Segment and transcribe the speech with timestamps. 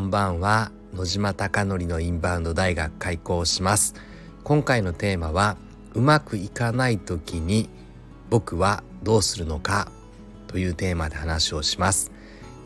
[0.00, 3.94] んばんは野島貴則のインバウンド大学開校します。
[4.42, 5.56] 今回のテーマは
[5.94, 7.68] うまくいかない時に
[8.30, 9.92] 僕はどうするのか
[10.46, 12.10] というテーマで話をします。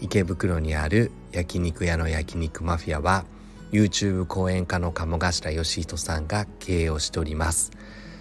[0.00, 3.24] 池袋にある焼肉屋の焼肉マフィアは
[3.72, 7.72] YouTube 講演家の鴨頭義人さんが経営をしております。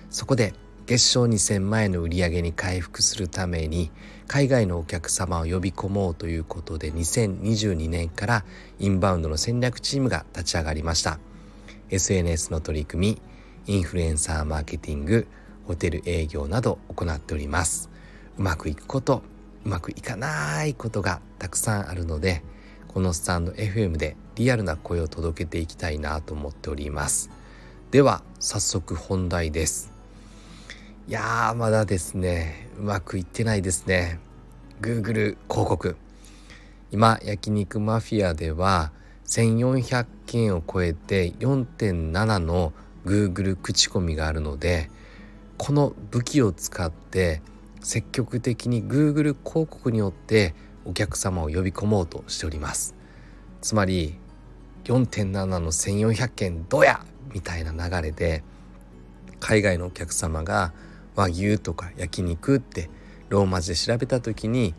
[0.09, 0.53] そこで
[0.85, 3.89] 月賞2000万円の売り上げに回復するために
[4.27, 8.45] 海外のお客様を呼び込もうということで2022年から
[8.79, 11.19] インバウンドの戦略チームが立ち上がりました。
[11.89, 13.19] SNS の取り組
[13.67, 15.27] みインフルエンサーマーケティング
[15.67, 17.89] ホテル営業など行っております。
[18.37, 19.21] うまくいくこと
[19.63, 22.43] うまくいかないことがたくさんあるので
[22.89, 27.29] このスタンド FM でリアルな声を届けていきたいなと思っております。
[27.91, 29.92] では早速本題です。
[31.05, 32.69] いやーまだですね。
[32.79, 34.21] うまくいってないですね。
[34.79, 35.97] Google 広告。
[36.91, 38.93] 今焼肉マフィアでは
[39.25, 42.71] 1400件を超えて4.7の
[43.05, 44.89] Google 口コミがあるので
[45.57, 47.41] この武器を使って
[47.81, 52.95] 積極的に Google 広告によってお客様を呼び込もうとしております。
[53.61, 54.17] つまり
[54.85, 58.41] 4.7の1400件どやみたいな流れで
[59.41, 60.71] 海外のお客様が
[61.15, 62.89] 和牛とか焼肉って
[63.29, 64.73] ローマ字で調べた時に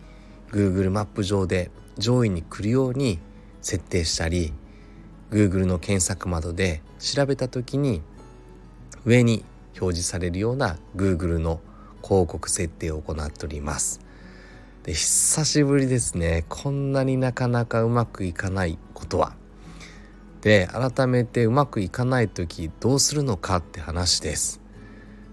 [0.50, 3.18] Google マップ上で上位に来るように
[3.60, 4.52] 設定したり
[5.30, 8.02] Google の検索窓で調べた時に
[9.04, 9.44] 上に
[9.80, 11.60] 表示されるような Google の
[12.02, 14.00] 広告設定を行っております。
[14.84, 19.34] で久しぶりですねこんなになかなかうまくいかないことは。
[20.42, 24.63] で改めてうまくいかない時どうするのかって話です。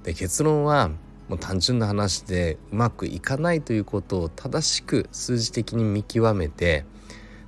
[0.03, 0.89] で結論は
[1.30, 6.85] もう単純な話でうまくいかないということを正しく数字的に見極めて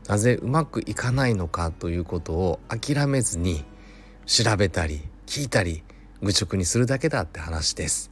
[0.08, 3.66] なぜうまくいかないのかということを諦めずに
[4.26, 5.84] 調べたり聞いたり
[6.22, 8.12] 愚直にするだけだって話です。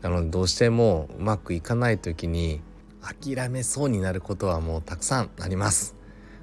[0.00, 2.60] なのでどうしてもうまくいかない時に
[3.02, 5.94] 諦めそうになることはもうたくさんあります。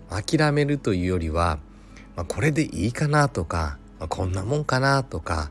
[0.10, 1.60] 諦めるというよりは、
[2.16, 5.50] まあ、これでいいかなとか、まあ、こんなもんかなとか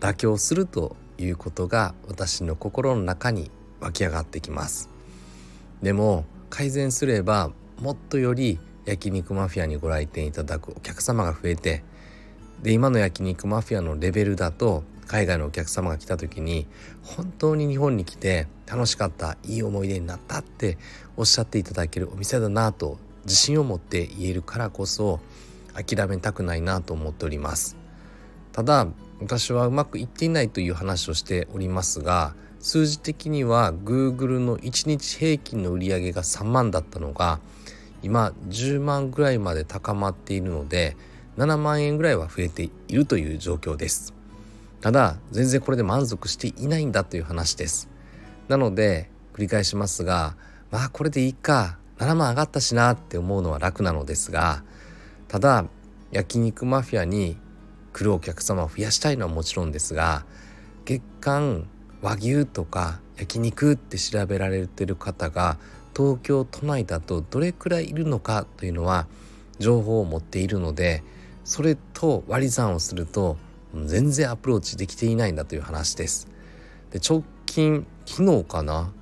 [0.00, 3.50] 妥協するということが私の心の中に
[3.80, 4.90] 湧き上がってきます。
[5.82, 7.50] でも改善すれば
[7.80, 11.84] もっとより焼肉マフィアにご来店いただくお客様が増えて
[12.62, 16.66] で今の焼肉マフィアのレベルだと海外のお客様が来た時に
[17.02, 20.78] 本当に日本に来て楽しかったいい思い出になったって
[21.16, 25.20] おっしゃっていただけるお店だなと自信を持って言えるからこそ
[25.74, 27.76] 諦めたくないなと思っております。
[28.52, 28.86] ただ
[29.20, 37.40] 私はうまくいっていないという話をしておりますが数字的には Google の1日平均の売り上げが3万だったのが
[38.02, 40.96] 今10万ぐらいまで高まっているので
[41.38, 44.14] 7万円ぐらいは増えているという状況です。
[44.80, 47.88] ただ全然これで満足していないんだという話です。
[48.48, 50.36] なので繰り返しますが
[50.70, 54.62] まあこれでいいか7万上がったしなって思うのは楽なのですが
[55.28, 55.64] ただ
[56.10, 57.36] 焼肉マフィアに
[57.96, 60.26] 来るお客様を増やしたいのはもちろんですが
[60.84, 61.66] 月間
[62.02, 65.56] 和牛とか焼肉って調べられてる方が
[65.96, 69.06] 東京都内だとどれくらいいるのかというのは
[69.58, 71.02] 情報を持っているので
[71.44, 73.38] それと割り算をすると
[73.86, 76.28] 全然アプローチできていないんだという話です。
[76.90, 78.92] で直近昨日かな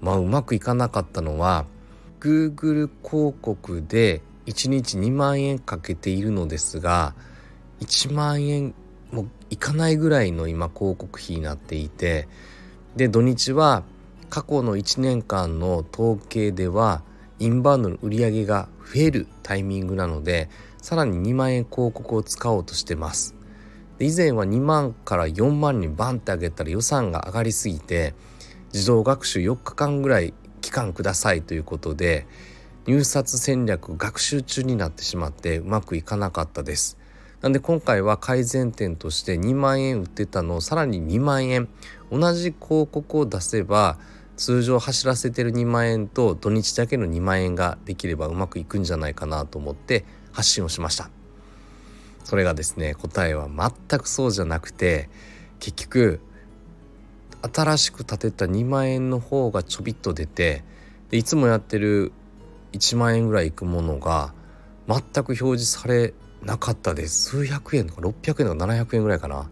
[0.00, 1.66] まあうまくいかなかったのは
[2.18, 7.14] Google 広告で1日2万円かけているのですが
[7.84, 8.74] 1万円
[9.12, 12.26] もいかないぐらいの今広告費になっていて
[12.96, 13.84] で土日は
[14.30, 17.02] 過去の1年間の統計では
[17.38, 23.34] インバウンドの売り上げが増えるタイミングなのでさらに2万円広告を使おうとしてます。
[24.00, 28.14] 以前は2万から4万にバンって上げたら予算が上がりすぎて
[28.72, 32.26] 自動学習4日間ぐらい期間くださいということで
[32.86, 36.98] 入札戦略学習中になってしまってうまくいかなかったです。
[37.44, 41.68] なんで今回は改善点として2万円売ってたのをさらに2万円。
[42.10, 43.98] 同じ広告を出せば
[44.38, 51.10] 通常走らせてる2万円と土日だけの2万円ができればうまくいくんじゃないかなと思って発信をしました。
[52.24, 55.10] それがですね答えは全くそうじゃなくて
[55.60, 56.20] 結局
[57.42, 60.64] 新しく建てた2万円の方がちょびっと出て
[61.10, 62.10] でいつもやってる
[62.72, 64.32] 1万円ぐらいいくものが
[64.88, 66.14] 全く表示され
[66.44, 69.50] なかったです数百円とか600円とか700円ぐらいかな。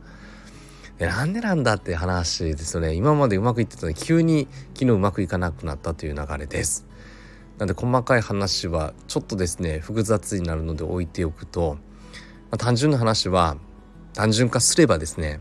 [0.98, 2.94] でなんでなんだって話ですよね。
[2.94, 6.86] 今までうまくいってたのに急に昨日うまくいかなくなったという流れです。
[7.58, 11.76] なんで細かい話はちょっとですね複雑になるので置いておくと、
[12.50, 13.56] まあ、単純な話は
[14.14, 15.40] 単純化すればですね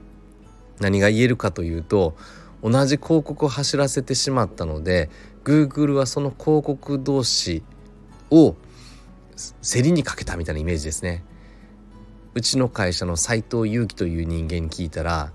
[0.79, 2.15] 何が言えるかというと
[2.63, 5.09] 同じ広告を走らせてしまったので
[5.43, 7.63] Google はその広告同士
[8.29, 8.55] を
[9.61, 11.23] 競りにかけたみたいなイメージですね。
[12.33, 15.31] うちの会社の斉藤祐樹という人間に聞いたら、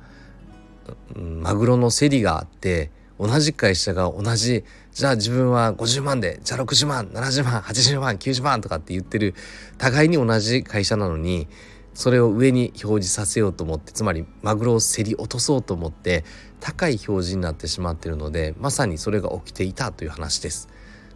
[1.15, 9.35] マグロの競りがあって同じ会社が同じじゃあ自分は50万でじゃあ60万70万80万90万とかって言ってる
[9.79, 11.49] 互いに同じ会社なのに
[11.95, 16.25] それを上に表示させようと思ってつまりマグロを競り落とそうと思って
[16.61, 20.69] 高い表示になってしまってるのでまさにそれが起きていたという話です。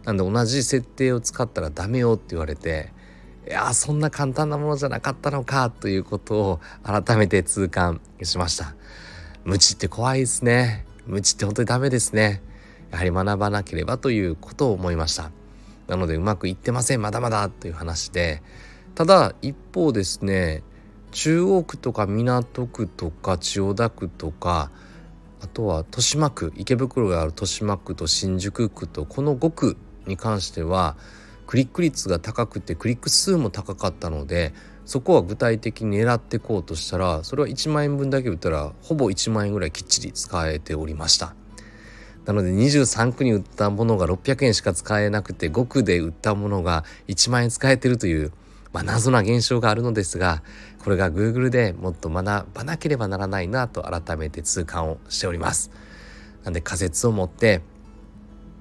[0.03, 2.91] なんで同じ設定を使ったらダメよって言われて
[3.47, 8.75] いやそんな簡単なものじゃなかったのかということを改めて痛感しました。
[9.43, 10.85] 無知って怖いですね。
[11.05, 12.41] 無知って本当にダメですね。
[12.91, 15.31] やはり学ばなければということを思いました。
[15.91, 18.41] なのでうまくいってませんまだまだという話で
[18.95, 20.63] ただ一方ですね
[21.11, 24.71] 中央区とか港区とか千代田区とか
[25.41, 29.77] あとは豊島区池袋がある豊島区と新宿区とこの5区
[30.07, 30.95] に関しては
[31.47, 34.53] クリック率が高くてクリック数も高かったので
[34.85, 41.35] そこは具体的に狙っていこうとしたらそれは1万円分だけ売ったらほぼ1万円ぐらいきっちり使えておりました
[42.25, 48.31] なので23区に売ったものが600円しか使えなくて5区で売ったものが1万円使えてるという
[48.73, 50.43] まあ、謎な現象があるのですが
[50.79, 55.71] これが Google でもっと学ばなければならないなと改めて痛感をしております。
[56.43, 57.61] なんで仮説を持って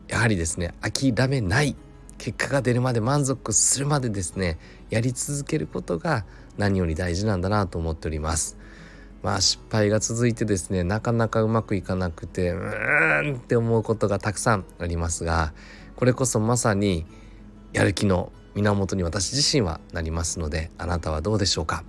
[0.09, 1.77] やはりですね諦めない
[2.21, 4.59] 結果が出るまで満足するまでですね
[4.91, 6.27] やり続けることが
[6.59, 8.59] 何より大事なんだなと思っております。
[9.23, 15.53] まあ失敗が続いてですねなかなかうまくいかなくてうーんって思うことがたくさんありますが
[15.97, 17.07] これこそまさに
[17.73, 21.85] やる気の源に私自身はなりますのであなたはどうでしょうか？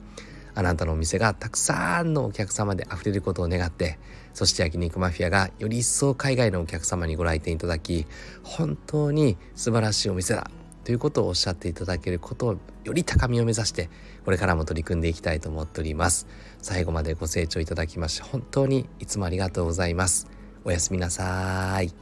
[0.54, 4.00] あなたのお店がたくさんのお客様で溢れることを願って
[4.34, 8.06] そして焼肉マフィアがより一層海外のお客様にご来店いただき
[8.44, 10.50] 本当に素晴らしいお店だ
[10.84, 13.90] ということをおっしゃっていただけることをより高みを目指して
[14.26, 16.28] これからも取り組んでいきたいと思っております。
[16.60, 20.28] 最後までご清聴いただきまして本当にいつもありがとうございます。
[20.64, 21.94] おやすみなさい。